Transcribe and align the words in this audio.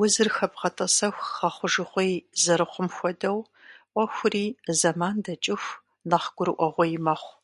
Узыр 0.00 0.28
хэбгъэтӀэсэху 0.36 1.28
гъэхъужыгъуей 1.36 2.12
зэрыхъум 2.42 2.88
хуэдэу 2.96 3.38
Ӏуэхури, 3.92 4.44
зэман 4.78 5.16
дэкӀыху, 5.24 5.78
нэхъ 6.08 6.26
гурыӀуэгъуей 6.36 6.92
мэхъу. 7.04 7.34